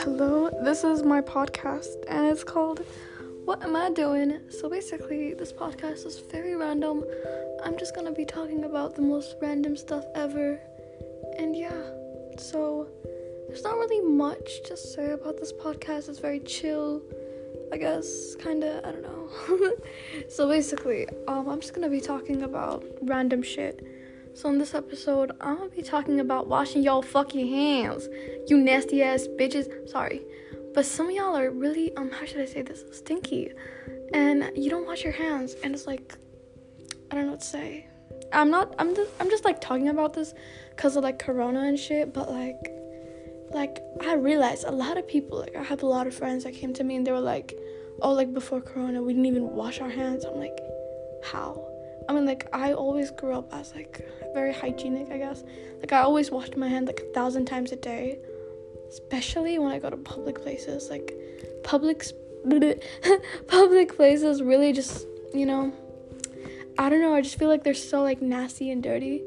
[0.00, 2.84] Hello, this is my podcast, and it's called
[3.46, 4.40] What Am I Doing?
[4.50, 7.04] So basically, this podcast is very random.
[7.64, 10.60] I'm just gonna be talking about the most random stuff ever.
[11.38, 11.82] And yeah,
[12.36, 12.86] so
[13.48, 16.10] there's not really much to say about this podcast.
[16.10, 17.00] It's very chill,
[17.72, 19.30] I guess, kinda, I don't know.
[20.28, 23.99] so basically, um, I'm just gonna be talking about random shit.
[24.34, 28.08] So in this episode, I'm gonna be talking about washing y'all fucking hands.
[28.46, 29.88] You nasty ass bitches.
[29.88, 30.22] Sorry.
[30.72, 32.84] But some of y'all are really um how should I say this?
[32.92, 33.52] Stinky.
[34.14, 36.16] And you don't wash your hands and it's like
[37.10, 37.86] I don't know what to say.
[38.32, 40.32] I'm not I'm just I'm just like talking about this
[40.76, 42.72] cuz of like corona and shit, but like
[43.50, 46.54] like I realized a lot of people like I have a lot of friends that
[46.54, 47.52] came to me and they were like,
[48.00, 50.56] "Oh, like before corona, we didn't even wash our hands." I'm like,
[51.24, 51.66] "How?"
[52.08, 55.42] I mean, like, I always grew up as, like, very hygienic, I guess.
[55.78, 58.18] Like, I always washed my hand, like, a thousand times a day.
[58.88, 60.90] Especially when I go to public places.
[60.90, 61.12] Like,
[61.62, 62.04] public,
[63.46, 65.72] public places really just, you know,
[66.78, 69.22] I don't know, I just feel like they're so, like, nasty and dirty.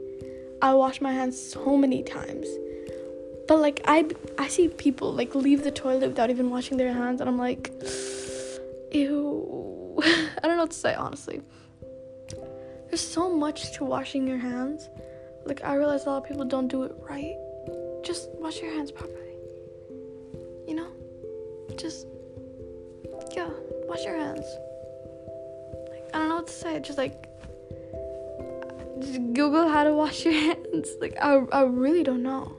[0.62, 2.48] I wash my hands so many times.
[3.48, 7.22] But, like, I, I see people, like, leave the toilet without even washing their hands,
[7.22, 7.72] and I'm like,
[8.92, 10.00] ew.
[10.04, 11.42] I don't know what to say, honestly
[12.94, 14.88] there's so much to washing your hands.
[15.46, 17.36] Like I realize a lot of people don't do it right.
[18.04, 19.34] Just wash your hands properly.
[20.68, 20.90] You know?
[21.76, 22.06] Just
[23.36, 23.50] yeah,
[23.88, 24.46] wash your hands.
[25.90, 26.80] Like I don't know what to say.
[26.82, 27.30] Just like
[29.00, 30.90] just Google how to wash your hands.
[31.02, 32.56] Like I I really don't know.